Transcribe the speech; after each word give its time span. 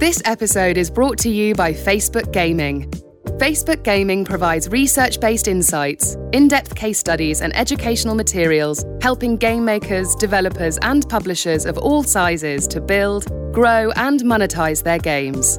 This 0.00 0.22
episode 0.24 0.78
is 0.78 0.88
brought 0.88 1.18
to 1.18 1.28
you 1.28 1.54
by 1.54 1.74
Facebook 1.74 2.32
Gaming. 2.32 2.90
Facebook 3.36 3.82
Gaming 3.82 4.24
provides 4.24 4.66
research 4.70 5.20
based 5.20 5.46
insights, 5.46 6.16
in 6.32 6.48
depth 6.48 6.74
case 6.74 6.98
studies, 6.98 7.42
and 7.42 7.54
educational 7.54 8.14
materials, 8.14 8.82
helping 9.02 9.36
game 9.36 9.62
makers, 9.62 10.14
developers, 10.14 10.78
and 10.80 11.06
publishers 11.10 11.66
of 11.66 11.76
all 11.76 12.02
sizes 12.02 12.66
to 12.68 12.80
build, 12.80 13.26
grow, 13.52 13.90
and 13.96 14.20
monetize 14.20 14.82
their 14.82 14.98
games. 14.98 15.58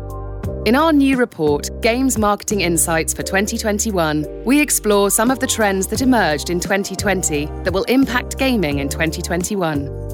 In 0.66 0.76
our 0.76 0.92
new 0.92 1.18
report, 1.18 1.70
Games 1.84 2.18
Marketing 2.18 2.62
Insights 2.62 3.14
for 3.14 3.21
2021, 3.21 4.26
we 4.44 4.60
explore 4.60 5.12
some 5.12 5.30
of 5.30 5.38
the 5.38 5.46
trends 5.46 5.86
that 5.86 6.02
emerged 6.02 6.50
in 6.50 6.60
2020 6.60 7.46
that 7.64 7.71
will 7.71 7.84
impact 7.84 8.39
gaming 8.39 8.80
in 8.80 8.89
2021. 8.89 10.11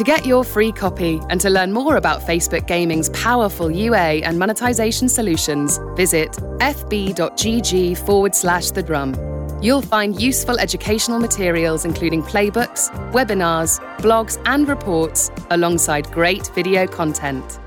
To 0.00 0.04
get 0.04 0.24
your 0.24 0.44
free 0.44 0.72
copy 0.72 1.20
and 1.28 1.38
to 1.42 1.50
learn 1.50 1.72
more 1.72 1.96
about 1.96 2.22
Facebook 2.22 2.66
Gaming's 2.66 3.10
powerful 3.10 3.70
UA 3.70 4.22
and 4.24 4.38
monetization 4.38 5.10
solutions, 5.10 5.78
visit 5.94 6.32
fb.gg 6.32 7.98
forward 7.98 8.34
slash 8.34 8.70
the 8.70 8.82
drum. 8.82 9.14
You'll 9.60 9.82
find 9.82 10.18
useful 10.18 10.58
educational 10.58 11.18
materials 11.20 11.84
including 11.84 12.22
playbooks, 12.22 12.88
webinars, 13.12 13.78
blogs, 13.98 14.40
and 14.46 14.66
reports, 14.66 15.30
alongside 15.50 16.10
great 16.12 16.46
video 16.54 16.86
content. 16.86 17.59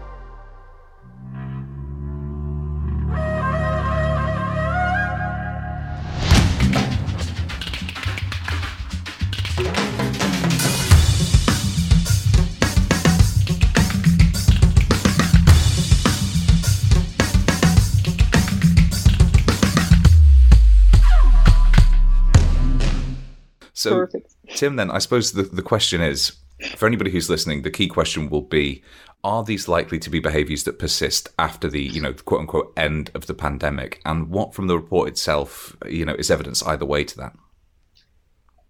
So, 23.83 23.95
Perfect. 23.95 24.33
Tim, 24.55 24.77
then 24.77 24.89
I 24.89 24.99
suppose 24.99 25.33
the, 25.33 25.43
the 25.43 25.61
question 25.61 26.01
is 26.01 26.37
for 26.77 26.87
anybody 26.87 27.11
who's 27.11 27.29
listening, 27.29 27.63
the 27.63 27.71
key 27.71 27.87
question 27.87 28.29
will 28.29 28.41
be 28.41 28.81
are 29.25 29.43
these 29.43 29.67
likely 29.67 29.99
to 29.99 30.09
be 30.09 30.19
behaviors 30.19 30.63
that 30.65 30.79
persist 30.79 31.29
after 31.37 31.69
the, 31.69 31.81
you 31.81 32.01
know, 32.01 32.13
quote 32.13 32.41
unquote 32.41 32.73
end 32.77 33.11
of 33.13 33.25
the 33.27 33.33
pandemic? 33.33 34.01
And 34.05 34.29
what 34.29 34.53
from 34.53 34.67
the 34.67 34.77
report 34.77 35.09
itself, 35.09 35.75
you 35.85 36.05
know, 36.05 36.15
is 36.15 36.31
evidence 36.31 36.63
either 36.63 36.85
way 36.85 37.03
to 37.03 37.17
that? 37.17 37.33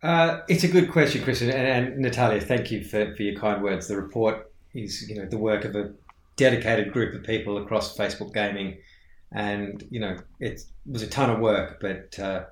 Uh, 0.02 0.42
it's 0.48 0.64
a 0.64 0.68
good 0.68 0.92
question, 0.92 1.24
Chris. 1.24 1.42
And, 1.42 1.52
and 1.52 1.98
Natalia, 2.00 2.42
thank 2.42 2.72
you 2.72 2.84
for, 2.84 3.16
for 3.16 3.24
your 3.24 3.40
kind 3.40 3.64
words. 3.64 3.88
The 3.88 3.96
report 3.96 4.52
is, 4.74 5.08
you 5.08 5.16
know, 5.16 5.26
the 5.26 5.38
work 5.38 5.64
of 5.64 5.76
a 5.76 5.92
dedicated 6.36 6.92
group 6.92 7.16
of 7.16 7.24
people 7.24 7.58
across 7.58 7.96
Facebook 7.96 8.34
gaming. 8.34 8.78
And, 9.32 9.84
you 9.90 10.00
know, 10.00 10.18
it 10.40 10.64
was 10.86 11.02
a 11.02 11.08
ton 11.08 11.30
of 11.30 11.40
work, 11.40 11.80
but 11.80 12.20
uh, 12.20 12.46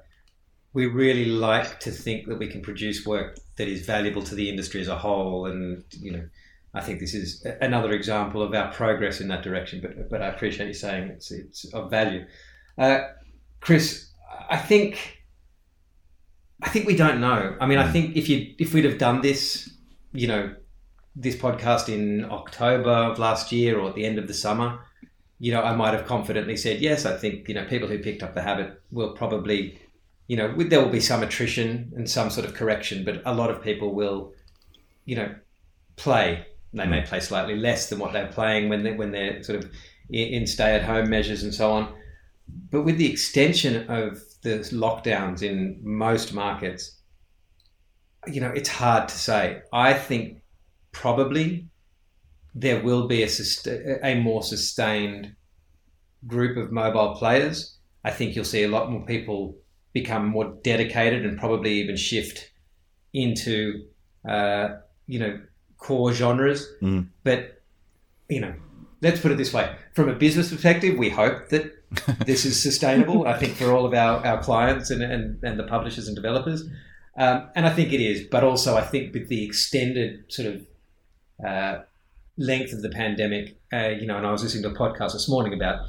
we 0.73 0.85
really 0.85 1.25
like 1.25 1.79
to 1.81 1.91
think 1.91 2.27
that 2.27 2.39
we 2.39 2.47
can 2.47 2.61
produce 2.61 3.05
work 3.05 3.37
that 3.57 3.67
is 3.67 3.85
valuable 3.85 4.23
to 4.23 4.35
the 4.35 4.49
industry 4.49 4.81
as 4.81 4.87
a 4.87 4.97
whole. 4.97 5.45
And, 5.45 5.83
you 5.91 6.11
know, 6.11 6.23
I 6.73 6.81
think 6.81 6.99
this 6.99 7.13
is 7.13 7.45
another 7.59 7.91
example 7.91 8.41
of 8.41 8.53
our 8.53 8.71
progress 8.71 9.19
in 9.19 9.27
that 9.27 9.43
direction. 9.43 9.81
But, 9.81 10.09
but 10.09 10.21
I 10.21 10.27
appreciate 10.27 10.67
you 10.67 10.73
saying 10.73 11.09
it's, 11.09 11.31
it's 11.31 11.65
of 11.73 11.89
value. 11.89 12.25
Uh, 12.77 13.01
Chris, 13.59 14.11
I 14.49 14.57
think, 14.57 15.23
I 16.63 16.69
think 16.69 16.87
we 16.87 16.95
don't 16.95 17.19
know. 17.19 17.57
I 17.59 17.65
mean, 17.65 17.77
I 17.77 17.87
hmm. 17.87 17.91
think 17.91 18.15
if 18.15 18.29
you, 18.29 18.55
if 18.57 18.73
we'd 18.73 18.85
have 18.85 18.97
done 18.97 19.21
this, 19.21 19.69
you 20.13 20.27
know, 20.27 20.55
this 21.15 21.35
podcast 21.35 21.89
in 21.89 22.23
October 22.31 22.89
of 22.89 23.19
last 23.19 23.51
year 23.51 23.77
or 23.77 23.89
at 23.89 23.95
the 23.95 24.05
end 24.05 24.17
of 24.17 24.27
the 24.27 24.33
summer, 24.33 24.79
you 25.39 25.51
know, 25.51 25.61
I 25.61 25.75
might 25.75 25.93
have 25.93 26.05
confidently 26.05 26.55
said, 26.55 26.79
yes, 26.79 27.05
I 27.05 27.17
think, 27.17 27.49
you 27.49 27.55
know, 27.55 27.65
people 27.65 27.89
who 27.89 27.99
picked 27.99 28.23
up 28.23 28.35
the 28.35 28.41
habit 28.41 28.81
will 28.91 29.11
probably 29.13 29.81
you 30.31 30.37
know, 30.37 30.55
there 30.55 30.81
will 30.81 30.87
be 30.87 31.01
some 31.01 31.23
attrition 31.23 31.91
and 31.93 32.09
some 32.09 32.29
sort 32.29 32.45
of 32.45 32.53
correction, 32.53 33.03
but 33.03 33.21
a 33.25 33.35
lot 33.35 33.49
of 33.49 33.61
people 33.61 33.93
will, 33.93 34.31
you 35.03 35.13
know, 35.13 35.35
play. 35.97 36.45
They 36.71 36.85
may 36.85 37.01
mm. 37.01 37.05
play 37.05 37.19
slightly 37.19 37.57
less 37.57 37.89
than 37.89 37.99
what 37.99 38.13
they're 38.13 38.31
playing 38.31 38.69
when 38.69 38.81
they 38.81 38.93
when 38.93 39.11
they're 39.11 39.43
sort 39.43 39.61
of 39.61 39.69
in 40.09 40.47
stay-at-home 40.47 41.09
measures 41.09 41.43
and 41.43 41.53
so 41.53 41.73
on. 41.73 41.93
But 42.69 42.83
with 42.83 42.97
the 42.97 43.11
extension 43.11 43.89
of 43.89 44.21
the 44.41 44.59
lockdowns 44.71 45.43
in 45.43 45.81
most 45.83 46.33
markets, 46.33 47.01
you 48.25 48.39
know, 48.39 48.53
it's 48.55 48.69
hard 48.69 49.09
to 49.09 49.17
say. 49.17 49.63
I 49.73 49.93
think 49.93 50.37
probably 50.93 51.67
there 52.55 52.81
will 52.81 53.05
be 53.05 53.23
a, 53.23 53.29
a 54.01 54.21
more 54.21 54.43
sustained 54.43 55.35
group 56.25 56.55
of 56.55 56.71
mobile 56.71 57.15
players. 57.15 57.79
I 58.05 58.11
think 58.11 58.33
you'll 58.33 58.45
see 58.45 58.63
a 58.63 58.69
lot 58.69 58.89
more 58.89 59.05
people 59.05 59.57
become 59.93 60.25
more 60.25 60.53
dedicated 60.63 61.25
and 61.25 61.37
probably 61.37 61.73
even 61.73 61.95
shift 61.95 62.51
into 63.13 63.85
uh, 64.27 64.69
you 65.07 65.19
know 65.19 65.39
core 65.77 66.13
genres. 66.13 66.67
Mm. 66.81 67.07
But 67.23 67.61
you 68.29 68.39
know, 68.39 68.53
let's 69.01 69.19
put 69.19 69.31
it 69.31 69.37
this 69.37 69.53
way: 69.53 69.75
from 69.93 70.09
a 70.09 70.15
business 70.15 70.51
perspective, 70.51 70.97
we 70.97 71.09
hope 71.09 71.49
that 71.49 71.73
this 72.25 72.45
is 72.45 72.61
sustainable. 72.61 73.27
I 73.27 73.37
think 73.37 73.55
for 73.55 73.71
all 73.71 73.85
of 73.85 73.93
our, 73.93 74.25
our 74.25 74.41
clients 74.41 74.89
and, 74.91 75.03
and, 75.03 75.43
and 75.43 75.59
the 75.59 75.63
publishers 75.63 76.07
and 76.07 76.15
developers. 76.15 76.63
Um, 77.17 77.49
and 77.55 77.65
I 77.65 77.71
think 77.71 77.91
it 77.91 77.99
is, 77.99 78.25
but 78.31 78.43
also 78.43 78.77
I 78.77 78.81
think 78.81 79.13
with 79.13 79.27
the 79.27 79.43
extended 79.43 80.31
sort 80.31 80.47
of 80.47 80.65
uh, 81.45 81.83
length 82.37 82.71
of 82.71 82.81
the 82.81 82.89
pandemic, 82.89 83.59
uh, 83.73 83.89
you 83.89 84.07
know, 84.07 84.17
and 84.17 84.25
I 84.25 84.31
was 84.31 84.43
listening 84.43 84.63
to 84.63 84.69
a 84.69 84.73
podcast 84.73 85.11
this 85.11 85.27
morning 85.27 85.53
about 85.53 85.85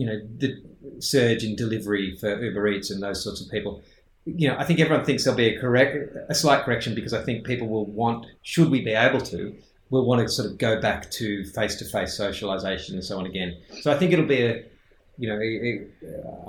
you 0.00 0.06
know 0.06 0.18
the 0.38 0.50
surge 0.98 1.44
in 1.44 1.54
delivery 1.56 2.16
for 2.16 2.42
Uber 2.42 2.68
Eats 2.68 2.90
and 2.90 3.02
those 3.02 3.22
sorts 3.22 3.42
of 3.42 3.50
people. 3.50 3.82
You 4.24 4.48
know, 4.48 4.56
I 4.58 4.64
think 4.64 4.80
everyone 4.80 5.04
thinks 5.04 5.24
there'll 5.24 5.36
be 5.36 5.54
a 5.54 5.60
correct, 5.60 6.16
a 6.28 6.34
slight 6.34 6.64
correction 6.64 6.94
because 6.94 7.12
I 7.12 7.22
think 7.22 7.46
people 7.46 7.68
will 7.68 7.84
want, 7.84 8.26
should 8.42 8.70
we 8.70 8.80
be 8.80 8.92
able 8.92 9.20
to, 9.20 9.54
will 9.90 10.06
want 10.06 10.22
to 10.22 10.28
sort 10.28 10.50
of 10.50 10.56
go 10.56 10.80
back 10.80 11.10
to 11.12 11.44
face-to-face 11.44 12.16
socialization 12.16 12.94
and 12.94 13.04
so 13.04 13.18
on 13.18 13.26
again. 13.26 13.60
So 13.82 13.92
I 13.92 13.98
think 13.98 14.12
it'll 14.12 14.24
be 14.24 14.42
a, 14.42 14.64
you 15.18 15.28
know, 15.28 15.38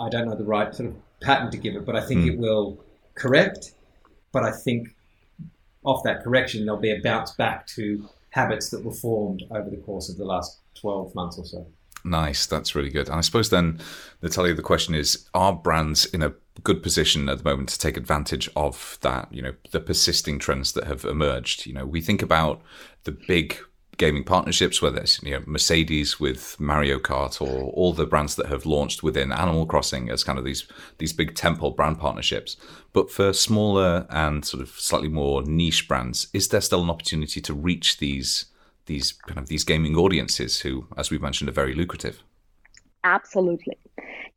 I 0.02 0.10
don't 0.10 0.28
know 0.28 0.36
the 0.36 0.46
right 0.46 0.74
sort 0.74 0.90
of 0.90 0.96
pattern 1.22 1.52
to 1.52 1.58
give 1.58 1.76
it, 1.76 1.86
but 1.86 1.96
I 1.96 2.02
think 2.06 2.22
mm. 2.22 2.34
it 2.34 2.38
will 2.38 2.80
correct. 3.16 3.74
But 4.32 4.44
I 4.44 4.52
think 4.52 4.96
off 5.84 6.04
that 6.04 6.24
correction, 6.24 6.66
there'll 6.66 6.80
be 6.80 6.92
a 6.92 7.02
bounce 7.02 7.32
back 7.32 7.68
to 7.68 8.08
habits 8.30 8.70
that 8.70 8.84
were 8.86 8.94
formed 8.94 9.44
over 9.52 9.70
the 9.70 9.78
course 9.78 10.10
of 10.10 10.18
the 10.18 10.26
last 10.26 10.60
12 10.76 11.14
months 11.16 11.38
or 11.38 11.46
so. 11.46 11.68
Nice, 12.04 12.46
that's 12.46 12.76
really 12.76 12.90
good. 12.90 13.08
And 13.08 13.18
I 13.18 13.22
suppose 13.22 13.50
then, 13.50 13.80
Natalia, 14.22 14.54
the 14.54 14.62
question 14.62 14.96
is: 14.96 15.28
Are 15.34 15.54
brands 15.54 16.06
in 16.06 16.22
a 16.22 16.34
good 16.64 16.84
position 16.84 17.30
at 17.30 17.40
the 17.40 17.44
moment 17.44 17.70
to 17.70 17.80
take 17.80 17.98
advantage 17.98 18.50
of 18.56 18.98
that? 19.02 19.32
You 19.32 19.42
know, 19.42 19.54
the 19.72 19.80
persisting 19.80 20.40
trends 20.40 20.74
that 20.74 20.86
have 20.86 21.06
emerged. 21.06 21.66
You 21.66 21.74
know, 21.74 21.86
we 21.86 22.02
think 22.02 22.22
about 22.22 22.62
the 23.04 23.12
big 23.12 23.58
gaming 23.98 24.24
partnerships, 24.24 24.82
whether 24.82 25.00
it's 25.00 25.22
you 25.22 25.32
know 25.32 25.44
Mercedes 25.46 26.20
with 26.20 26.60
Mario 26.60 26.98
Kart 26.98 27.40
or 27.40 27.70
all 27.72 27.94
the 27.94 28.08
brands 28.08 28.36
that 28.36 28.48
have 28.48 28.66
launched 28.66 29.04
within 29.04 29.32
Animal 29.32 29.68
Crossing 29.68 30.10
as 30.10 30.24
kind 30.24 30.40
of 30.40 30.46
these 30.46 30.68
these 30.98 31.14
big 31.14 31.36
temple 31.36 31.70
brand 31.70 32.00
partnerships. 32.00 32.58
But 32.94 33.12
for 33.12 33.32
smaller 33.32 34.08
and 34.10 34.44
sort 34.44 34.64
of 34.64 34.70
slightly 34.70 35.08
more 35.08 35.44
niche 35.44 35.88
brands, 35.88 36.30
is 36.34 36.48
there 36.48 36.62
still 36.62 36.82
an 36.82 36.90
opportunity 36.90 37.42
to 37.42 37.54
reach 37.54 38.00
these 38.00 38.46
these 38.86 39.12
kind 39.12 39.38
of 39.38 39.48
these 39.48 39.64
gaming 39.64 39.96
audiences 39.96 40.62
who, 40.62 40.88
as 40.98 41.12
we've 41.12 41.22
mentioned, 41.22 41.50
are 41.50 41.54
very 41.54 41.74
lucrative. 41.74 42.24
Absolutely. 43.04 43.78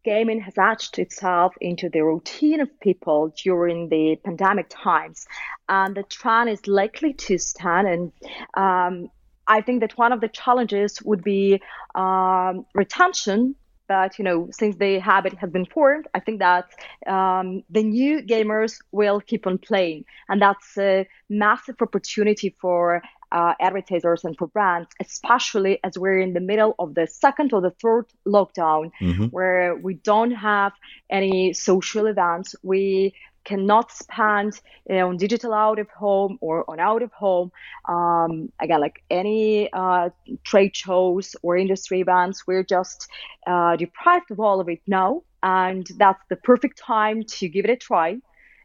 Gaming 0.05 0.41
has 0.41 0.55
etched 0.59 0.99
itself 0.99 1.55
into 1.60 1.88
the 1.88 2.03
routine 2.03 2.60
of 2.60 2.69
people 2.81 3.33
during 3.43 3.88
the 3.88 4.16
pandemic 4.25 4.66
times, 4.69 5.27
and 5.69 5.94
the 5.94 6.03
trend 6.04 6.50
is 6.50 6.66
likely 6.66 7.12
to 7.15 7.38
stand. 7.38 7.88
And 7.88 8.12
um, 8.54 9.10
I 9.47 9.60
think 9.60 9.81
that 9.81 9.97
one 9.97 10.12
of 10.12 10.21
the 10.21 10.28
challenges 10.28 11.03
would 11.03 11.22
be 11.22 11.60
um, 11.94 12.66
retention 12.75 13.57
but 13.86 14.18
you 14.18 14.24
know 14.24 14.48
since 14.51 14.77
the 14.77 14.98
habit 14.98 15.34
has 15.34 15.51
been 15.51 15.66
formed 15.66 16.07
i 16.15 16.21
think 16.21 16.39
that 16.39 16.66
um, 17.07 17.63
the 17.71 17.83
new 17.83 18.22
gamers 18.22 18.78
will 18.92 19.21
keep 19.21 19.47
on 19.47 19.59
playing 19.59 20.04
and 20.28 20.41
that's 20.41 20.77
a 20.78 21.07
massive 21.28 21.77
opportunity 21.80 22.54
for 22.60 23.03
uh, 23.34 23.53
advertisers 23.60 24.25
and 24.25 24.36
for 24.39 24.47
brands, 24.47 24.89
especially 25.01 25.81
as 25.83 25.98
we're 25.98 26.21
in 26.21 26.33
the 26.34 26.41
middle 26.41 26.75
of 26.78 26.95
the 26.95 27.07
second 27.07 27.53
or 27.53 27.60
the 27.60 27.75
third 27.83 28.07
lockdown, 28.27 28.92
mm-hmm. 29.03 29.25
where 29.27 29.75
we 29.75 29.95
don't 29.95 30.31
have 30.31 30.72
any 31.10 31.53
social 31.53 32.07
events. 32.07 32.54
We 32.63 33.15
cannot 33.45 33.91
spend 33.92 34.59
you 34.89 34.95
know, 34.97 35.09
on 35.09 35.16
digital 35.16 35.53
out 35.53 35.78
of 35.78 35.89
home 35.91 36.39
or 36.41 36.65
on 36.71 36.78
out 36.78 37.03
of 37.03 37.13
home. 37.13 37.51
Um, 37.89 38.53
again, 38.60 38.81
like 38.81 39.03
any 39.10 39.71
uh, 39.72 40.10
trade 40.45 40.77
shows 40.77 41.34
or 41.42 41.57
industry 41.57 42.01
events, 42.01 42.47
we're 42.47 42.65
just 42.65 43.09
uh, 43.48 43.77
deprived 43.77 44.30
of 44.30 44.39
all 44.39 44.60
of 44.60 44.69
it 44.69 44.80
now. 44.87 45.25
And 45.42 45.87
that's 45.98 46.22
the 46.30 46.37
perfect 46.37 46.78
time 46.78 47.25
to 47.25 47.48
give 47.48 47.65
it 47.65 47.71
a 47.71 47.77
try 47.77 48.21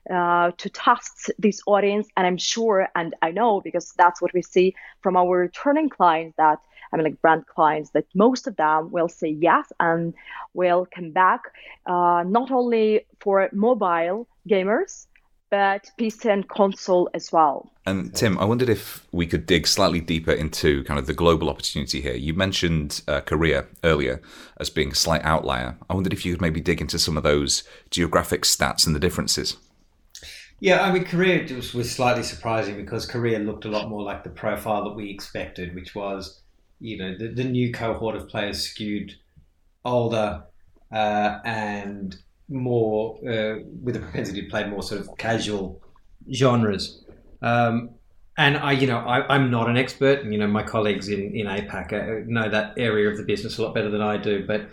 uh, 0.10 0.52
to 0.58 0.70
test 0.70 1.32
this 1.40 1.62
audience. 1.66 2.08
And 2.18 2.26
I'm 2.26 2.38
sure, 2.38 2.88
and 2.96 3.16
I 3.22 3.32
know 3.32 3.62
because 3.62 3.92
that's 3.98 4.22
what 4.22 4.34
we 4.34 4.42
see 4.42 4.76
from 5.02 5.16
our 5.18 5.38
returning 5.38 5.90
clients, 5.90 6.36
that 6.38 6.60
I 6.92 6.98
mean, 6.98 7.04
like 7.06 7.22
brand 7.22 7.46
clients, 7.46 7.92
that 7.92 8.06
most 8.16 8.48
of 8.48 8.56
them 8.56 8.92
will 8.92 9.10
say 9.10 9.30
yes 9.30 9.72
and 9.80 10.14
will 10.54 10.88
come 10.94 11.12
back, 11.12 11.42
uh, 11.86 12.24
not 12.26 12.52
only 12.52 13.06
for 13.20 13.48
mobile 13.54 14.28
gamers, 14.50 15.06
but 15.52 15.90
PC 16.00 16.32
and 16.32 16.48
console 16.48 17.10
as 17.14 17.32
well. 17.32 17.72
And 17.86 18.14
Tim, 18.14 18.38
I 18.38 18.46
wondered 18.46 18.70
if 18.70 19.08
we 19.12 19.26
could 19.26 19.48
dig 19.48 19.66
slightly 19.66 20.00
deeper 20.00 20.32
into 20.32 20.84
kind 20.84 21.00
of 21.00 21.08
the 21.08 21.14
global 21.14 21.50
opportunity 21.50 22.02
here. 22.02 22.14
You 22.14 22.36
mentioned 22.36 23.02
uh, 23.08 23.22
Korea 23.22 23.66
earlier 23.84 24.22
as 24.58 24.70
being 24.70 24.92
a 24.92 24.96
slight 24.96 25.24
outlier. 25.24 25.76
I 25.90 25.94
wondered 25.96 26.14
if 26.14 26.26
you 26.26 26.34
could 26.34 26.42
maybe 26.42 26.62
dig 26.62 26.82
into 26.82 27.00
some 27.00 27.18
of 27.18 27.24
those 27.24 27.64
geographic 27.90 28.44
stats 28.44 28.86
and 28.86 28.96
the 28.96 29.00
differences. 29.00 29.58
Yeah, 30.62 30.82
I 30.82 30.92
mean, 30.92 31.06
Korea 31.06 31.46
just 31.46 31.74
was 31.74 31.90
slightly 31.90 32.24
surprising 32.24 32.76
because 32.76 33.06
Korea 33.06 33.40
looked 33.40 33.66
a 33.66 33.70
lot 33.70 33.90
more 33.90 34.04
like 34.04 34.24
the 34.24 34.30
profile 34.30 34.84
that 34.84 34.94
we 34.94 35.10
expected, 35.10 35.74
which 35.74 35.96
was, 35.96 36.42
you 36.80 36.98
know, 36.98 37.18
the, 37.18 37.30
the 37.30 37.46
new 37.46 37.72
cohort 37.72 38.16
of 38.16 38.28
players 38.28 38.62
skewed 38.62 39.14
older 39.86 40.44
uh, 40.92 41.40
and 41.46 42.18
more 42.50 43.18
uh, 43.28 43.60
with 43.82 43.96
a 43.96 44.00
propensity 44.00 44.42
to 44.42 44.50
play 44.50 44.68
more 44.68 44.84
sort 44.84 45.00
of 45.00 45.10
casual 45.18 45.82
genres. 46.34 47.04
Um, 47.42 47.92
and 48.38 48.58
I, 48.58 48.74
you 48.74 48.88
know, 48.88 49.00
I, 49.00 49.36
am 49.36 49.52
not 49.52 49.70
an 49.70 49.78
expert, 49.78 50.22
and 50.24 50.34
you 50.34 50.40
know, 50.40 50.48
my 50.48 50.64
colleagues 50.64 51.10
in 51.10 51.36
in 51.36 51.46
APAC 51.46 52.26
know 52.26 52.50
that 52.50 52.74
area 52.78 53.10
of 53.10 53.18
the 53.18 53.24
business 53.24 53.58
a 53.58 53.64
lot 53.64 53.74
better 53.74 53.90
than 53.90 54.02
I 54.02 54.16
do. 54.16 54.46
But 54.48 54.70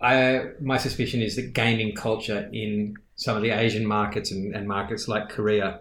I, 0.00 0.44
my 0.62 0.78
suspicion 0.78 1.20
is 1.20 1.36
that 1.36 1.52
gaming 1.52 1.94
culture 1.94 2.48
in 2.52 2.96
some 3.20 3.36
of 3.36 3.42
the 3.42 3.50
Asian 3.50 3.84
markets 3.84 4.30
and, 4.30 4.54
and 4.56 4.66
markets 4.66 5.06
like 5.06 5.28
Korea, 5.28 5.80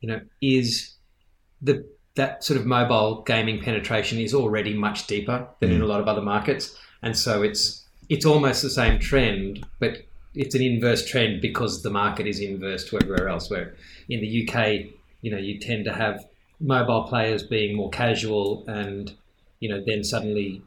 you 0.00 0.08
know, 0.08 0.20
is 0.42 0.94
the 1.62 1.88
that 2.16 2.44
sort 2.44 2.60
of 2.60 2.66
mobile 2.66 3.22
gaming 3.22 3.62
penetration 3.62 4.18
is 4.18 4.34
already 4.34 4.74
much 4.74 5.06
deeper 5.06 5.48
than 5.60 5.70
mm. 5.70 5.76
in 5.76 5.80
a 5.80 5.86
lot 5.86 6.00
of 6.00 6.08
other 6.08 6.20
markets, 6.20 6.78
and 7.00 7.16
so 7.16 7.42
it's 7.42 7.86
it's 8.10 8.26
almost 8.26 8.60
the 8.60 8.68
same 8.68 9.00
trend, 9.00 9.66
but 9.80 10.02
it's 10.34 10.54
an 10.54 10.60
inverse 10.60 11.08
trend 11.08 11.40
because 11.40 11.82
the 11.82 11.88
market 11.88 12.26
is 12.26 12.40
inverse 12.40 12.84
to 12.90 12.96
everywhere 12.96 13.30
else. 13.30 13.48
Where 13.48 13.74
in 14.10 14.20
the 14.20 14.46
UK, 14.46 14.92
you 15.22 15.30
know, 15.30 15.38
you 15.38 15.58
tend 15.58 15.86
to 15.86 15.94
have 15.94 16.26
mobile 16.60 17.04
players 17.04 17.42
being 17.42 17.74
more 17.74 17.88
casual, 17.88 18.64
and 18.68 19.14
you 19.60 19.70
know, 19.70 19.82
then 19.86 20.04
suddenly 20.04 20.60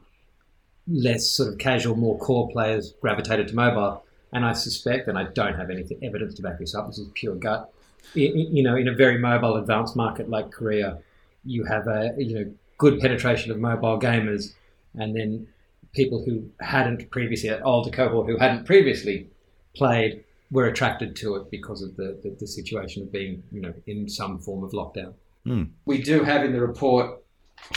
less 0.88 1.30
sort 1.30 1.52
of 1.52 1.58
casual, 1.58 1.94
more 1.94 2.18
core 2.18 2.50
players 2.50 2.94
gravitated 3.00 3.46
to 3.46 3.54
mobile. 3.54 4.02
And 4.32 4.44
I 4.44 4.52
suspect, 4.52 5.08
and 5.08 5.18
I 5.18 5.24
don't 5.24 5.54
have 5.54 5.70
any 5.70 5.84
evidence 6.02 6.34
to 6.34 6.42
back 6.42 6.58
this 6.58 6.74
up, 6.74 6.86
this 6.86 6.98
is 6.98 7.08
pure 7.14 7.34
gut. 7.34 7.72
You 8.14 8.62
know, 8.62 8.76
in 8.76 8.88
a 8.88 8.94
very 8.94 9.18
mobile, 9.18 9.56
advanced 9.56 9.96
market 9.96 10.28
like 10.30 10.50
Korea, 10.50 10.98
you 11.44 11.64
have 11.64 11.86
a 11.86 12.14
you 12.16 12.34
know 12.34 12.52
good 12.78 13.00
penetration 13.00 13.50
of 13.50 13.58
mobile 13.58 13.98
gamers, 13.98 14.54
and 14.94 15.14
then 15.14 15.46
people 15.92 16.24
who 16.24 16.48
hadn't 16.60 17.10
previously, 17.10 17.48
an 17.48 17.62
older 17.62 17.90
cohort 17.90 18.28
who 18.28 18.36
hadn't 18.36 18.64
previously 18.64 19.28
played 19.74 20.24
were 20.50 20.66
attracted 20.66 21.14
to 21.16 21.36
it 21.36 21.50
because 21.50 21.82
of 21.82 21.96
the, 21.96 22.18
the, 22.22 22.36
the 22.40 22.46
situation 22.46 23.02
of 23.02 23.12
being, 23.12 23.42
you 23.52 23.60
know, 23.60 23.72
in 23.86 24.08
some 24.08 24.38
form 24.38 24.64
of 24.64 24.72
lockdown. 24.72 25.14
Mm. 25.46 25.70
We 25.84 26.02
do 26.02 26.24
have 26.24 26.44
in 26.44 26.52
the 26.52 26.60
report, 26.60 27.22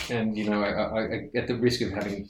and 0.10 0.38
you 0.38 0.50
know, 0.50 0.64
I, 0.64 1.02
I, 1.02 1.30
at 1.36 1.48
the 1.48 1.56
risk 1.56 1.82
of 1.82 1.92
having 1.92 2.30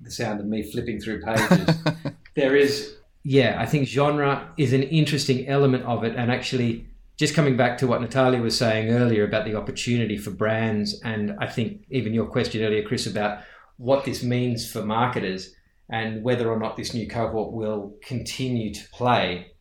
the 0.00 0.10
sound 0.10 0.40
of 0.40 0.46
me 0.46 0.62
flipping 0.62 1.00
through 1.00 1.22
pages, 1.22 1.76
there 2.34 2.56
is, 2.56 2.96
yeah, 3.24 3.56
I 3.58 3.66
think 3.66 3.88
genre 3.88 4.52
is 4.56 4.72
an 4.72 4.84
interesting 4.84 5.48
element 5.48 5.84
of 5.84 6.04
it, 6.04 6.14
and 6.16 6.30
actually. 6.30 6.88
Just 7.16 7.36
coming 7.36 7.56
back 7.56 7.78
to 7.78 7.86
what 7.86 8.00
Natalia 8.00 8.42
was 8.42 8.58
saying 8.58 8.90
earlier 8.90 9.22
about 9.22 9.44
the 9.44 9.54
opportunity 9.54 10.18
for 10.18 10.32
brands, 10.32 11.00
and 11.04 11.36
I 11.38 11.46
think 11.46 11.84
even 11.88 12.12
your 12.12 12.26
question 12.26 12.64
earlier, 12.64 12.82
Chris, 12.82 13.06
about 13.06 13.44
what 13.76 14.04
this 14.04 14.24
means 14.24 14.68
for 14.68 14.84
marketers 14.84 15.54
and 15.88 16.24
whether 16.24 16.50
or 16.50 16.58
not 16.58 16.76
this 16.76 16.92
new 16.92 17.08
cohort 17.08 17.52
will 17.52 17.94
continue 18.02 18.74
to 18.74 18.88
play, 18.90 19.52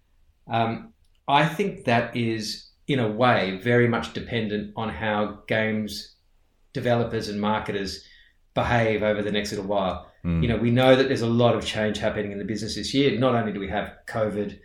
um, 0.50 0.94
I 1.28 1.46
think 1.46 1.86
that 1.86 2.16
is, 2.16 2.70
in 2.88 3.00
a 3.00 3.12
way, 3.12 3.60
very 3.64 3.88
much 3.88 4.14
dependent 4.14 4.74
on 4.76 4.90
how 4.90 5.44
games 5.48 6.16
developers 6.74 7.30
and 7.30 7.40
marketers 7.40 8.04
behave 8.56 9.04
over 9.04 9.22
the 9.22 9.32
next 9.32 9.52
little 9.52 9.68
while. 9.68 10.12
Mm. 10.26 10.42
You 10.42 10.48
know, 10.48 10.58
we 10.58 10.72
know 10.72 10.96
that 10.96 11.08
there's 11.08 11.22
a 11.22 11.28
lot 11.28 11.56
of 11.56 11.66
change 11.66 11.98
happening 11.98 12.32
in 12.32 12.38
the 12.38 12.46
business 12.46 12.76
this 12.76 12.94
year. 12.94 13.18
Not 13.20 13.36
only 13.36 13.52
do 13.52 13.60
we 13.60 13.70
have 13.70 13.94
COVID, 14.08 14.58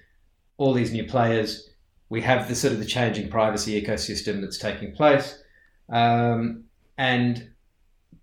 all 0.56 0.72
these 0.72 0.92
new 0.92 1.04
players, 1.04 1.68
we 2.08 2.22
have 2.22 2.48
the 2.48 2.54
sort 2.54 2.72
of 2.72 2.78
the 2.78 2.86
changing 2.86 3.28
privacy 3.28 3.80
ecosystem 3.80 4.40
that's 4.40 4.58
taking 4.58 4.92
place, 4.92 5.42
um, 5.90 6.64
and 6.96 7.50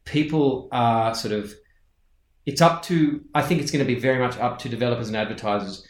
people 0.05 0.69
are 0.71 1.13
sort 1.13 1.33
of 1.33 1.53
it's 2.45 2.61
up 2.61 2.83
to 2.83 3.21
I 3.33 3.41
think 3.41 3.61
it's 3.61 3.71
going 3.71 3.85
to 3.85 3.93
be 3.93 3.99
very 3.99 4.19
much 4.19 4.37
up 4.37 4.59
to 4.59 4.69
developers 4.69 5.07
and 5.07 5.17
advertisers 5.17 5.85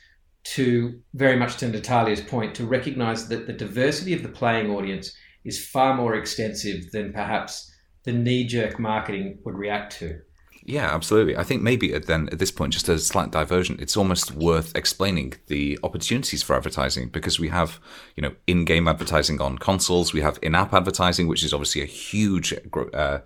to 0.45 1.00
very 1.13 1.38
much 1.38 1.57
to 1.57 1.68
Natalia's 1.68 2.21
point 2.21 2.56
to 2.56 2.65
recognize 2.65 3.27
that 3.30 3.48
the 3.48 3.53
diversity 3.53 4.13
of 4.13 4.24
the 4.24 4.30
playing 4.30 4.69
audience 4.69 5.15
is 5.44 5.68
far 5.68 5.95
more 5.95 6.15
extensive 6.15 6.91
than 6.91 7.12
perhaps 7.13 7.71
the 8.03 8.12
knee-jerk 8.12 8.80
marketing 8.80 9.39
would 9.44 9.56
react 9.56 9.98
to. 9.98 10.19
Yeah, 10.67 10.91
absolutely. 10.91 11.38
I 11.38 11.44
think 11.44 11.62
maybe 11.62 11.95
then 12.00 12.27
at 12.31 12.39
this 12.39 12.50
point, 12.50 12.73
just 12.73 12.89
a 12.89 12.97
slight 12.97 13.29
diversion, 13.29 13.77
it's 13.79 13.95
almost 13.95 14.31
worth 14.31 14.75
explaining 14.75 15.33
the 15.45 15.77
opportunities 15.83 16.41
for 16.41 16.56
advertising 16.56 17.09
because 17.09 17.39
we 17.39 17.50
have, 17.50 17.79
you 18.15 18.21
know, 18.23 18.33
in-game 18.47 18.88
advertising 18.88 19.39
on 19.39 19.59
consoles, 19.59 20.12
we 20.12 20.21
have 20.21 20.39
in-app 20.41 20.73
advertising, 20.73 21.27
which 21.27 21.44
is 21.44 21.53
obviously 21.53 21.83
a 21.83 21.85
huge 21.85 22.51
uh, 22.95 23.19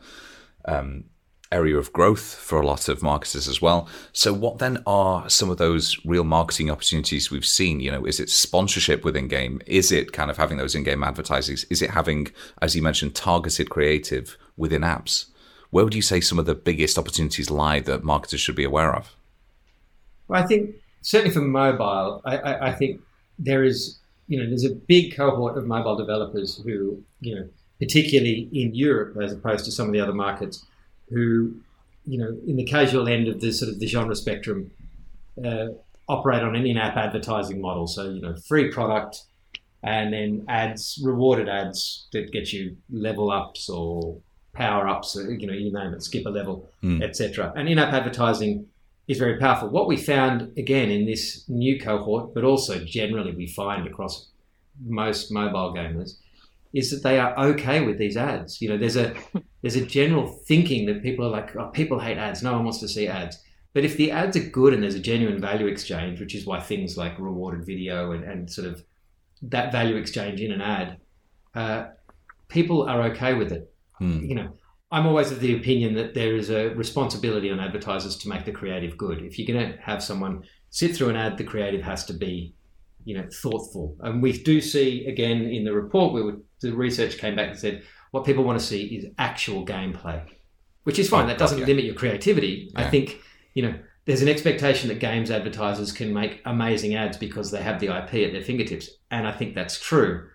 um, 0.65 1.06
area 1.50 1.77
of 1.77 1.94
growth 1.94 2.36
for 2.36 2.59
a 2.59 2.68
lot 2.68 2.89
of 2.89 3.01
marketers 3.01 3.47
as 3.47 3.62
well. 3.62 3.88
So, 4.12 4.33
what 4.33 4.59
then 4.59 4.83
are 4.86 5.30
some 5.30 5.50
of 5.50 5.57
those 5.57 5.97
real 6.03 6.25
marketing 6.25 6.69
opportunities 6.69 7.31
we've 7.31 7.45
seen? 7.45 7.80
You 7.80 7.91
know, 7.91 8.03
is 8.03 8.19
it 8.19 8.30
sponsorship 8.30 9.06
within 9.06 9.30
game? 9.30 9.62
Is 9.65 9.94
it 9.94 10.12
kind 10.12 10.30
of 10.30 10.36
having 10.36 10.57
those 10.57 10.75
in-game 10.75 11.06
advertising? 11.06 11.56
Is 11.69 11.81
it 11.81 11.91
having, 11.91 12.33
as 12.62 12.75
you 12.75 12.81
mentioned, 12.81 13.15
targeted 13.15 13.69
creative 13.69 14.38
within 14.57 14.81
apps? 14.81 15.27
Where 15.71 15.83
would 15.83 15.94
you 15.94 16.01
say 16.01 16.19
some 16.19 16.39
of 16.39 16.45
the 16.45 16.56
biggest 16.56 16.98
opportunities 16.98 17.50
lie 17.50 17.80
that 17.81 18.04
marketers 18.04 18.39
should 18.39 18.56
be 18.56 18.63
aware 18.63 18.95
of? 18.95 19.16
Well, 20.27 20.44
I 20.44 20.48
think 20.48 20.75
certainly 21.01 21.33
for 21.33 21.42
mobile, 21.42 22.21
I, 22.25 22.38
I, 22.38 22.68
I 22.69 22.71
think 22.74 23.01
there 23.38 23.63
is, 23.63 24.00
you 24.27 24.39
know, 24.39 24.48
there's 24.48 24.66
a 24.66 24.74
big 24.74 25.16
cohort 25.16 25.57
of 25.57 25.66
mobile 25.66 25.95
developers 25.95 26.62
who, 26.63 27.04
you 27.21 27.36
know, 27.36 27.50
particularly 27.80 28.50
in 28.51 28.75
Europe 28.75 29.18
as 29.21 29.31
opposed 29.31 29.66
to 29.66 29.71
some 29.71 29.88
of 29.88 29.94
the 29.94 30.01
other 30.01 30.13
markets, 30.13 30.66
who, 31.10 31.56
you 32.06 32.18
know, 32.18 32.38
in 32.48 32.57
the 32.57 32.65
casual 32.65 33.07
end 33.07 33.27
of 33.27 33.39
the 33.39 33.51
sort 33.51 33.72
of 33.72 33.80
the 33.80 33.88
genre 33.88 34.15
spectrum, 34.15 34.72
uh, 35.44 35.67
operate 36.08 36.41
on 36.41 36.55
an 36.55 36.65
in-app 36.65 36.98
advertising 36.98 37.62
model. 37.62 37.88
So 37.88 38.10
you 38.10 38.22
know, 38.22 38.36
free 38.48 38.72
product, 38.72 39.24
and 39.84 40.12
then 40.12 40.46
ads, 40.50 41.00
rewarded 41.03 41.48
ads 41.48 42.08
that 42.12 42.32
get 42.32 42.51
you 42.51 42.75
level 42.91 43.32
ups 43.32 43.70
or 43.70 44.17
power 44.60 44.89
ups, 44.89 45.16
you 45.16 45.48
know, 45.48 45.54
you 45.54 45.72
name 45.72 45.94
it, 45.94 46.04
skip 46.04 46.25
a 46.25 46.30
level, 46.30 46.70
mm. 46.84 47.01
etc. 47.01 47.54
And 47.56 47.70
in-app 47.70 47.94
advertising 47.94 48.68
is 49.08 49.18
very 49.18 49.39
powerful. 49.39 49.70
What 49.70 49.88
we 49.88 49.96
found 49.96 50.56
again 50.58 50.92
in 50.92 51.06
this 51.06 51.48
new 51.48 51.80
cohort, 51.80 52.34
but 52.34 52.44
also 52.44 52.84
generally 52.84 53.34
we 53.34 53.48
find 53.48 53.88
across 53.88 54.28
most 54.86 55.32
mobile 55.32 55.74
gamers, 55.74 56.18
is 56.74 56.92
that 56.92 57.04
they 57.04 57.18
are 57.18 57.34
okay 57.39 57.82
with 57.86 57.98
these 57.98 58.18
ads. 58.18 58.62
You 58.62 58.70
know, 58.70 58.78
there's 58.78 58.98
a 58.98 59.16
there's 59.62 59.78
a 59.78 59.86
general 59.86 60.28
thinking 60.28 60.86
that 60.88 61.01
people 61.01 61.25
are 61.25 61.32
like, 61.32 61.56
oh, 61.56 61.68
people 61.70 62.00
hate 62.00 62.18
ads. 62.18 62.44
No 62.44 62.51
one 62.54 62.66
wants 62.66 62.82
to 62.82 62.88
see 62.89 63.08
ads. 63.08 63.42
But 63.74 63.86
if 63.86 63.96
the 63.96 64.12
ads 64.12 64.36
are 64.36 64.50
good 64.50 64.74
and 64.74 64.84
there's 64.84 64.96
a 64.96 65.00
genuine 65.00 65.39
value 65.39 65.68
exchange, 65.68 66.20
which 66.20 66.36
is 66.36 66.46
why 66.46 66.60
things 66.60 66.98
like 66.98 67.18
rewarded 67.18 67.66
video 67.66 68.12
and, 68.12 68.24
and 68.25 68.51
sort 68.51 68.68
of 68.68 68.84
that 69.44 69.72
value 69.72 69.96
exchange 69.96 70.42
in 70.42 70.51
an 70.51 70.62
ad, 70.62 70.98
uh, 71.56 71.86
people 72.50 72.84
are 72.84 73.04
okay 73.04 73.36
with 73.36 73.54
it. 73.54 73.74
Hmm. 74.00 74.20
You 74.24 74.36
know, 74.36 74.51
I'm 74.91 75.06
always 75.06 75.32
of 75.32 75.39
the 75.39 75.56
opinion 75.56 75.94
that 75.96 76.13
there 76.15 76.36
is 76.36 76.50
a 76.50 76.70
responsibility 76.70 77.51
on 77.51 77.60
advertisers 77.60 78.18
to 78.18 78.29
make 78.29 78.46
the 78.46 78.51
creative 78.51 78.98
good. 78.98 79.22
If 79.22 79.38
you're 79.38 79.53
going 79.53 79.72
to 79.72 79.77
have 79.82 80.01
someone 80.01 80.44
sit 80.72 80.96
through 80.96 81.10
an 81.10 81.15
ad, 81.15 81.38
the 81.38 81.44
creative 81.44 81.82
has 81.84 82.06
to 82.06 82.13
be, 82.13 82.56
you 83.06 83.15
know, 83.15 83.27
thoughtful. 83.32 83.96
And 84.00 84.22
we 84.22 84.34
do 84.34 84.62
see 84.62 85.06
again 85.06 85.44
in 85.44 85.63
the 85.63 85.74
report 85.74 86.13
where 86.13 86.38
the 86.62 86.72
research 86.72 87.18
came 87.18 87.36
back 87.36 87.50
and 87.50 87.60
said 87.60 87.84
what 88.12 88.25
people 88.25 88.44
want 88.44 88.60
to 88.60 88.65
see 88.65 88.86
is 88.86 89.06
actual 89.20 89.65
gameplay, 89.65 90.22
which 90.84 90.98
is 90.98 91.10
fine. 91.10 91.25
Oh, 91.25 91.27
that 91.27 91.38
doesn't 91.38 91.65
limit 91.65 91.86
your 91.86 91.96
creativity. 91.96 92.70
Yeah. 92.74 92.82
I 92.82 92.89
think 92.89 93.22
you 93.53 93.63
know 93.63 93.75
there's 94.06 94.24
an 94.24 94.29
expectation 94.29 94.89
that 94.89 95.00
games 95.00 95.29
advertisers 95.29 95.91
can 95.91 96.12
make 96.13 96.41
amazing 96.46 96.96
ads 96.96 97.18
because 97.18 97.51
they 97.51 97.62
have 97.62 97.79
the 97.79 97.88
IP 97.88 98.25
at 98.25 98.32
their 98.32 98.41
fingertips, 98.41 98.89
and 99.12 99.27
I 99.27 99.32
think 99.32 99.53
that's 99.53 99.79
true. 99.79 100.27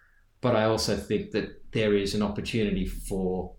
But 0.44 0.56
I 0.56 0.64
also 0.64 0.94
think 0.94 1.30
that 1.30 1.72
there 1.72 1.94
is 1.96 2.14
an 2.14 2.20
opportunity 2.20 2.84
for 2.84 3.54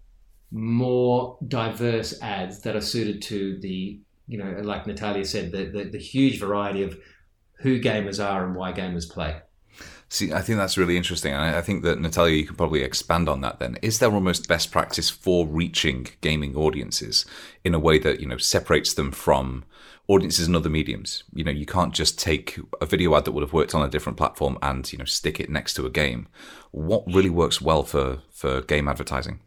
more 0.52 1.40
diverse 1.48 2.22
ads 2.22 2.62
that 2.62 2.76
are 2.76 2.88
suited 2.94 3.24
to 3.24 3.58
the 3.58 4.00
you 4.28 4.38
know 4.38 4.62
like 4.62 4.86
Natalia 4.86 5.26
said 5.26 5.52
the, 5.52 5.66
the, 5.66 5.86
the 5.86 5.98
huge 5.98 6.40
variety 6.40 6.84
of 6.84 6.96
who 7.56 7.82
gamers 7.82 8.24
are 8.24 8.46
and 8.46 8.56
why 8.56 8.72
gamers 8.72 9.10
play. 9.10 9.42
See, 10.10 10.32
I 10.32 10.44
think 10.44 10.60
that's 10.60 10.78
really 10.78 10.96
interesting. 10.96 11.34
And 11.34 11.56
I 11.56 11.62
think 11.62 11.82
that 11.84 12.00
Natalia, 12.00 12.38
you 12.38 12.46
can 12.46 12.56
probably 12.56 12.84
expand 12.84 13.28
on 13.28 13.42
that. 13.42 13.58
Then, 13.58 13.80
is 13.82 13.98
there 13.98 14.12
almost 14.12 14.48
best 14.48 14.72
practice 14.72 15.10
for 15.10 15.48
reaching 15.48 16.10
gaming 16.22 16.56
audiences 16.56 17.26
in 17.64 17.74
a 17.74 17.80
way 17.80 17.98
that 17.98 18.20
you 18.20 18.28
know 18.28 18.38
separates 18.38 18.94
them 18.94 19.12
from 19.12 19.66
audiences 20.08 20.48
and 20.48 20.56
other 20.56 20.70
mediums? 20.70 21.24
You 21.34 21.44
know, 21.44 21.52
you 21.52 21.66
can't 21.66 21.94
just 21.94 22.20
take 22.20 22.60
a 22.82 22.86
video 22.86 23.16
ad 23.16 23.26
that 23.26 23.32
would 23.32 23.44
have 23.44 23.54
worked 23.54 23.76
on 23.76 23.86
a 23.86 23.90
different 23.90 24.18
platform 24.18 24.58
and 24.62 24.92
you 24.92 24.98
know 24.98 25.06
stick 25.06 25.40
it 25.40 25.50
next 25.50 25.74
to 25.76 25.86
a 25.86 25.90
game. 25.90 26.28
What 26.72 27.04
really 27.08 27.30
works 27.30 27.62
well 27.62 27.84
for 27.84 28.20
for 28.32 28.62
game 28.62 28.88
advertising? 28.88 29.40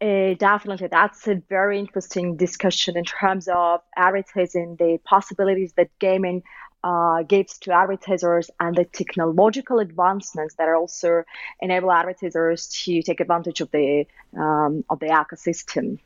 Uh, 0.00 0.34
definitely, 0.34 0.88
that's 0.88 1.28
a 1.28 1.36
very 1.48 1.78
interesting 1.78 2.36
discussion 2.36 2.96
in 2.96 3.04
terms 3.04 3.46
of 3.46 3.80
advertising, 3.96 4.74
the 4.76 4.98
possibilities 5.04 5.72
that 5.74 5.90
gaming 6.00 6.42
uh, 6.82 7.22
gives 7.22 7.58
to 7.58 7.72
advertisers 7.72 8.50
and 8.58 8.74
the 8.74 8.84
technological 8.84 9.78
advancements 9.78 10.56
that 10.56 10.68
also 10.68 11.22
enable 11.60 11.92
advertisers 11.92 12.66
to 12.66 13.00
take 13.02 13.20
advantage 13.20 13.60
of 13.60 13.70
the 13.70 14.04
um, 14.36 14.84
of 14.90 14.98
the 14.98 15.06
ecosystem. 15.06 15.98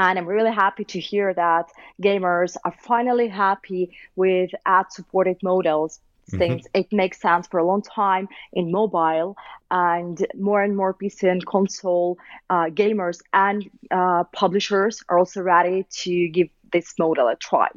And 0.00 0.18
I'm 0.18 0.26
really 0.26 0.50
happy 0.50 0.84
to 0.84 0.98
hear 0.98 1.34
that 1.34 1.70
gamers 2.02 2.56
are 2.64 2.74
finally 2.80 3.28
happy 3.28 3.94
with 4.16 4.50
ad-supported 4.64 5.42
models 5.42 6.00
since 6.26 6.62
mm-hmm. 6.62 6.80
it 6.80 6.90
makes 6.90 7.20
sense 7.20 7.46
for 7.48 7.58
a 7.58 7.64
long 7.64 7.82
time 7.82 8.26
in 8.54 8.72
mobile 8.72 9.36
and 9.70 10.26
more 10.38 10.62
and 10.62 10.74
more 10.74 10.94
PC 10.94 11.30
and 11.30 11.44
console 11.44 12.16
uh, 12.48 12.70
gamers 12.70 13.20
and 13.34 13.68
uh, 13.90 14.24
publishers 14.32 15.04
are 15.10 15.18
also 15.18 15.42
ready 15.42 15.86
to 15.90 16.28
give 16.28 16.48
this 16.72 16.98
model 16.98 17.28
a 17.28 17.36
try. 17.36 17.68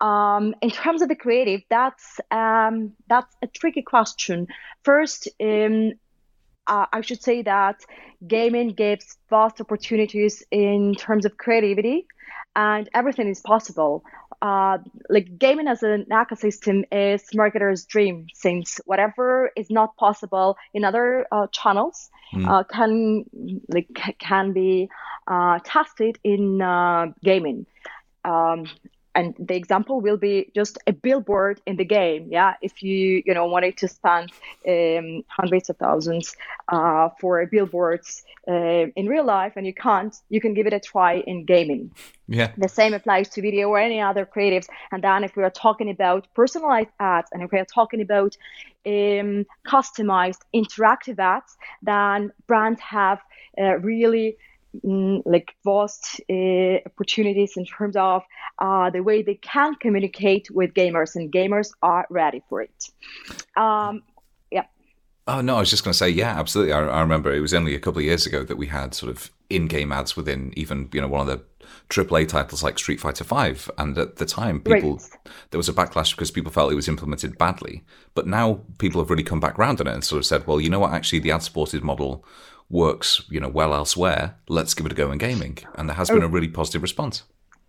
Um, 0.00 0.56
in 0.60 0.70
terms 0.70 1.02
of 1.02 1.08
the 1.08 1.14
creative, 1.14 1.60
that's 1.70 2.20
um, 2.32 2.94
that's 3.08 3.32
a 3.42 3.46
tricky 3.46 3.82
question. 3.82 4.48
First, 4.82 5.28
um, 5.40 5.92
uh, 6.68 6.86
I 6.92 7.00
should 7.00 7.22
say 7.22 7.42
that 7.42 7.84
gaming 8.26 8.68
gives 8.70 9.16
vast 9.30 9.60
opportunities 9.60 10.42
in 10.50 10.94
terms 10.94 11.24
of 11.24 11.36
creativity, 11.36 12.06
and 12.54 12.88
everything 12.94 13.28
is 13.28 13.40
possible. 13.40 14.04
Uh, 14.40 14.78
like 15.08 15.38
gaming 15.38 15.66
as 15.66 15.82
an 15.82 16.06
ecosystem 16.10 16.84
is 16.92 17.24
marketers' 17.34 17.84
dream, 17.86 18.26
since 18.34 18.80
whatever 18.84 19.50
is 19.56 19.70
not 19.70 19.96
possible 19.96 20.56
in 20.74 20.84
other 20.84 21.26
uh, 21.32 21.46
channels 21.50 22.08
mm. 22.32 22.46
uh, 22.48 22.62
can 22.64 23.24
like 23.68 23.88
can 24.18 24.52
be 24.52 24.88
uh, 25.26 25.58
tested 25.64 26.18
in 26.22 26.62
uh, 26.62 27.06
gaming. 27.24 27.66
Um, 28.24 28.66
and 29.14 29.34
the 29.38 29.54
example 29.54 30.00
will 30.00 30.16
be 30.16 30.50
just 30.54 30.78
a 30.86 30.92
billboard 30.92 31.60
in 31.66 31.76
the 31.76 31.84
game 31.84 32.28
yeah? 32.30 32.54
If 32.62 32.82
you 32.82 33.22
you 33.24 33.34
know 33.34 33.46
wanted 33.46 33.76
to 33.78 33.88
spend 33.88 34.30
um, 34.68 35.24
hundreds 35.28 35.70
of 35.70 35.76
thousands 35.76 36.36
uh, 36.68 37.08
for 37.20 37.44
billboards 37.46 38.22
uh, 38.46 38.86
in 38.96 39.06
real 39.06 39.24
life 39.24 39.54
and 39.56 39.66
you 39.66 39.74
can't 39.74 40.14
you 40.28 40.40
can 40.40 40.54
give 40.54 40.66
it 40.66 40.72
a 40.72 40.80
try 40.80 41.16
in 41.16 41.44
gaming. 41.44 41.90
Yeah. 42.28 42.52
The 42.58 42.68
same 42.68 42.94
applies 42.94 43.28
to 43.30 43.42
video 43.42 43.68
or 43.68 43.78
any 43.78 44.00
other 44.00 44.26
creatives. 44.26 44.68
And 44.92 45.02
then 45.02 45.24
if 45.24 45.34
we 45.36 45.42
are 45.42 45.50
talking 45.50 45.88
about 45.90 46.28
personalized 46.34 46.90
ads 47.00 47.28
and 47.32 47.42
if 47.42 47.50
we 47.52 47.58
are 47.58 47.64
talking 47.64 48.00
about 48.02 48.36
um, 48.86 49.46
customized 49.66 50.40
interactive 50.54 51.18
ads 51.18 51.56
then 51.82 52.32
brands 52.46 52.80
have 52.80 53.20
uh, 53.60 53.78
really 53.78 54.36
like 54.82 55.54
vast 55.64 56.20
uh, 56.30 56.78
opportunities 56.86 57.56
in 57.56 57.64
terms 57.64 57.96
of 57.96 58.22
uh, 58.58 58.90
the 58.90 59.02
way 59.02 59.22
they 59.22 59.34
can 59.36 59.74
communicate 59.76 60.48
with 60.50 60.74
gamers, 60.74 61.16
and 61.16 61.32
gamers 61.32 61.70
are 61.82 62.06
ready 62.10 62.42
for 62.48 62.62
it. 62.62 62.90
Um, 63.56 64.02
yeah. 64.50 64.64
Oh 65.26 65.40
no, 65.40 65.56
I 65.56 65.60
was 65.60 65.70
just 65.70 65.84
going 65.84 65.92
to 65.92 65.98
say, 65.98 66.08
yeah, 66.10 66.38
absolutely. 66.38 66.72
I, 66.72 66.80
I, 66.86 67.00
remember 67.00 67.32
it 67.32 67.40
was 67.40 67.54
only 67.54 67.74
a 67.74 67.80
couple 67.80 68.00
of 68.00 68.04
years 68.04 68.26
ago 68.26 68.44
that 68.44 68.56
we 68.56 68.66
had 68.66 68.94
sort 68.94 69.10
of 69.10 69.30
in-game 69.50 69.92
ads 69.92 70.14
within 70.14 70.52
even 70.56 70.90
you 70.92 71.00
know 71.00 71.08
one 71.08 71.22
of 71.22 71.26
the 71.26 71.42
AAA 71.88 72.28
titles 72.28 72.62
like 72.62 72.78
Street 72.78 73.00
Fighter 73.00 73.24
Five, 73.24 73.70
and 73.78 73.96
at 73.96 74.16
the 74.16 74.26
time, 74.26 74.60
people 74.60 74.96
right. 74.96 75.32
there 75.50 75.58
was 75.58 75.68
a 75.68 75.72
backlash 75.72 76.14
because 76.14 76.30
people 76.30 76.52
felt 76.52 76.72
it 76.72 76.76
was 76.76 76.88
implemented 76.88 77.38
badly. 77.38 77.84
But 78.14 78.26
now 78.26 78.60
people 78.78 79.00
have 79.00 79.10
really 79.10 79.22
come 79.22 79.40
back 79.40 79.58
around 79.58 79.80
on 79.80 79.86
it 79.86 79.94
and 79.94 80.04
sort 80.04 80.18
of 80.18 80.26
said, 80.26 80.46
well, 80.46 80.60
you 80.60 80.68
know 80.68 80.80
what? 80.80 80.92
Actually, 80.92 81.20
the 81.20 81.30
ad-supported 81.30 81.82
model 81.82 82.24
works, 82.70 83.22
you 83.30 83.40
know, 83.40 83.48
well 83.48 83.74
elsewhere. 83.74 84.36
Let's 84.48 84.74
give 84.74 84.86
it 84.86 84.92
a 84.92 84.94
go 84.94 85.10
in 85.10 85.18
gaming, 85.18 85.58
and 85.76 85.88
there 85.88 85.96
has 85.96 86.10
been 86.10 86.22
a 86.22 86.28
really 86.28 86.48
positive 86.48 86.82
response. 86.82 87.22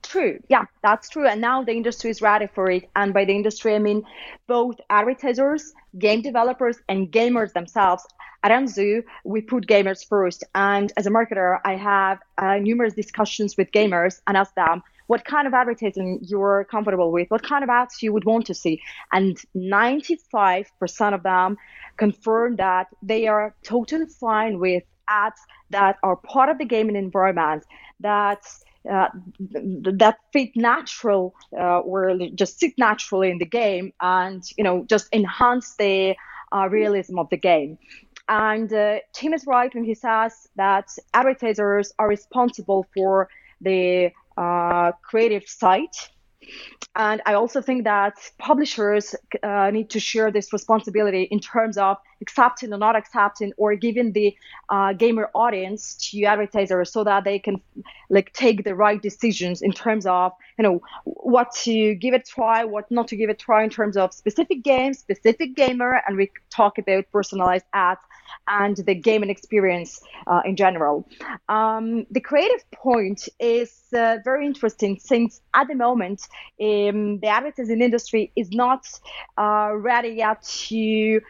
True, 0.03 0.39
yeah, 0.47 0.65
that's 0.81 1.09
true. 1.09 1.27
And 1.27 1.41
now 1.41 1.63
the 1.63 1.73
industry 1.73 2.09
is 2.09 2.21
ready 2.21 2.47
for 2.47 2.71
it. 2.71 2.89
And 2.95 3.13
by 3.13 3.25
the 3.25 3.33
industry, 3.33 3.75
I 3.75 3.79
mean 3.79 4.03
both 4.47 4.75
advertisers, 4.89 5.73
game 5.97 6.21
developers, 6.21 6.77
and 6.87 7.11
gamers 7.11 7.53
themselves. 7.53 8.05
At 8.41 8.51
Anzu, 8.51 9.03
we 9.25 9.41
put 9.41 9.67
gamers 9.67 10.07
first. 10.07 10.43
And 10.55 10.93
as 10.95 11.05
a 11.05 11.09
marketer, 11.09 11.59
I 11.65 11.75
have 11.75 12.19
uh, 12.37 12.57
numerous 12.57 12.93
discussions 12.93 13.57
with 13.57 13.71
gamers 13.71 14.21
and 14.25 14.37
ask 14.37 14.55
them 14.55 14.81
what 15.09 15.25
kind 15.25 15.47
of 15.47 15.55
advertising 15.55 16.19
you're 16.21 16.67
comfortable 16.69 17.11
with, 17.11 17.27
what 17.31 17.41
kind 17.41 17.63
of 17.63 17.69
ads 17.69 18.03
you 18.03 18.13
would 18.13 18.25
want 18.25 18.45
to 18.45 18.53
see. 18.53 18.79
And 19.11 19.35
95% 19.55 21.15
of 21.15 21.23
them 21.23 21.57
confirm 21.97 22.57
that 22.57 22.89
they 23.01 23.25
are 23.25 23.55
totally 23.63 24.05
fine 24.05 24.59
with 24.59 24.83
ads 25.09 25.41
that 25.71 25.97
are 26.03 26.15
part 26.15 26.49
of 26.49 26.59
the 26.59 26.65
gaming 26.65 26.95
environment 26.95 27.63
that 28.01 28.43
uh, 28.87 29.07
that 29.99 30.17
fit 30.31 30.51
natural 30.55 31.33
uh, 31.57 31.79
or 31.79 32.15
just 32.35 32.59
sit 32.59 32.73
naturally 32.77 33.31
in 33.31 33.39
the 33.39 33.45
game 33.45 33.91
and 33.99 34.43
you 34.57 34.63
know 34.63 34.85
just 34.87 35.09
enhance 35.11 35.75
the 35.75 36.15
uh, 36.55 36.69
realism 36.69 37.19
of 37.19 37.27
the 37.29 37.37
game 37.37 37.77
and 38.29 38.71
uh, 38.71 38.99
tim 39.11 39.33
is 39.33 39.45
right 39.45 39.75
when 39.75 39.83
he 39.83 39.93
says 39.93 40.47
that 40.55 40.87
advertisers 41.13 41.91
are 41.99 42.07
responsible 42.07 42.85
for 42.93 43.27
the 43.59 44.11
uh, 44.39 44.91
creative 45.09 45.47
side 45.47 45.95
and 46.95 47.21
I 47.25 47.33
also 47.33 47.61
think 47.61 47.83
that 47.83 48.13
publishers 48.37 49.15
uh, 49.43 49.69
need 49.71 49.89
to 49.91 49.99
share 49.99 50.31
this 50.31 50.51
responsibility 50.53 51.23
in 51.23 51.39
terms 51.39 51.77
of 51.77 51.97
accepting 52.21 52.73
or 52.73 52.77
not 52.77 52.95
accepting 52.95 53.53
or 53.57 53.75
giving 53.75 54.11
the 54.13 54.35
uh, 54.69 54.93
gamer 54.93 55.29
audience 55.33 55.95
to 55.95 56.23
advertisers 56.23 56.91
so 56.91 57.03
that 57.03 57.23
they 57.23 57.39
can 57.39 57.61
like 58.09 58.33
take 58.33 58.63
the 58.63 58.75
right 58.75 59.01
decisions 59.01 59.61
in 59.61 59.71
terms 59.71 60.05
of 60.05 60.31
you 60.57 60.63
know 60.63 60.81
what 61.05 61.51
to 61.53 61.95
give 61.95 62.13
a 62.13 62.19
try 62.19 62.63
what 62.63 62.89
not 62.91 63.07
to 63.07 63.15
give 63.15 63.29
a 63.29 63.33
try 63.33 63.63
in 63.63 63.69
terms 63.69 63.97
of 63.97 64.13
specific 64.13 64.63
games 64.63 64.99
specific 64.99 65.55
gamer 65.55 66.01
and 66.07 66.17
we 66.17 66.29
talk 66.49 66.77
about 66.77 67.05
personalized 67.11 67.65
ads 67.73 68.01
and 68.47 68.77
the 68.77 68.95
gaming 68.95 69.29
experience 69.29 70.01
uh, 70.27 70.41
in 70.45 70.55
general. 70.55 71.07
Um, 71.47 72.05
the 72.11 72.19
creative 72.19 72.69
point 72.71 73.29
is 73.39 73.71
uh, 73.93 74.17
very 74.23 74.45
interesting 74.45 74.99
since 74.99 75.41
at 75.53 75.67
the 75.67 75.75
moment 75.75 76.27
um, 76.61 77.19
the 77.19 77.27
advertising 77.27 77.81
industry 77.81 78.31
is 78.35 78.51
not 78.51 78.87
uh, 79.37 79.71
ready 79.73 80.09
yet 80.09 80.43
to 80.43 81.21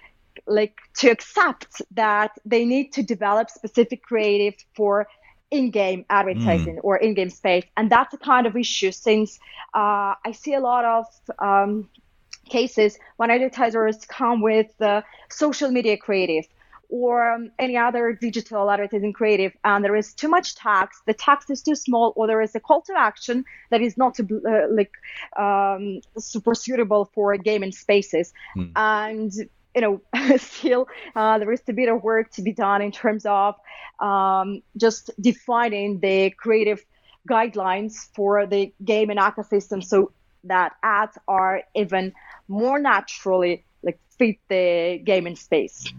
like 0.49 0.77
to 0.95 1.09
accept 1.09 1.81
that 1.91 2.31
they 2.45 2.65
need 2.65 2.91
to 2.93 3.03
develop 3.03 3.49
specific 3.49 4.03
creative 4.03 4.55
for 4.75 5.07
in-game 5.51 6.05
advertising 6.09 6.75
mm. 6.75 6.83
or 6.83 6.97
in-game 6.97 7.29
space 7.29 7.63
and 7.75 7.89
that's 7.89 8.13
a 8.13 8.17
kind 8.17 8.45
of 8.45 8.55
issue 8.55 8.91
since 8.91 9.39
uh, 9.73 10.13
i 10.25 10.31
see 10.31 10.53
a 10.53 10.59
lot 10.59 10.85
of 10.85 11.05
um, 11.39 11.89
cases 12.49 12.99
when 13.17 13.31
advertisers 13.31 13.97
come 14.05 14.41
with 14.41 14.69
uh, 14.81 15.01
social 15.29 15.71
media 15.71 15.97
creative 15.97 16.45
or 16.89 17.31
um, 17.31 17.51
any 17.59 17.77
other 17.77 18.13
digital 18.13 18.69
advertising 18.69 19.13
creative 19.13 19.53
and 19.63 19.83
there 19.85 19.95
is 19.95 20.13
too 20.13 20.27
much 20.27 20.55
text 20.55 21.01
the 21.05 21.13
text 21.13 21.49
is 21.49 21.61
too 21.61 21.75
small 21.75 22.13
or 22.15 22.27
there 22.27 22.41
is 22.41 22.55
a 22.55 22.59
call 22.59 22.81
to 22.81 22.93
action 22.97 23.45
that 23.69 23.81
is 23.81 23.95
not 23.95 24.19
uh, 24.19 24.67
like 24.71 24.91
um, 25.37 26.01
super 26.17 26.55
suitable 26.55 27.05
for 27.13 27.37
gaming 27.37 27.71
spaces 27.71 28.33
mm. 28.57 28.71
and 28.75 29.49
you 29.75 29.81
know 29.81 30.01
still 30.37 30.87
uh, 31.15 31.37
there 31.37 31.51
is 31.51 31.61
a 31.67 31.73
bit 31.73 31.89
of 31.89 32.03
work 32.03 32.31
to 32.31 32.41
be 32.41 32.53
done 32.53 32.81
in 32.81 32.91
terms 32.91 33.25
of 33.25 33.55
um, 33.99 34.61
just 34.77 35.11
defining 35.19 35.99
the 35.99 36.31
creative 36.31 36.83
guidelines 37.29 38.07
for 38.15 38.45
the 38.45 38.73
gaming 38.83 39.17
ecosystem 39.17 39.83
so 39.83 40.11
that 40.43 40.73
ads 40.83 41.17
are 41.27 41.61
even 41.75 42.13
more 42.47 42.79
naturally 42.79 43.63
like 43.83 43.99
fit 44.17 44.37
the 44.49 45.01
gaming 45.03 45.35
space 45.35 45.93